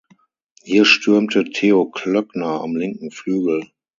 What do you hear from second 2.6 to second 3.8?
am linken Flügel.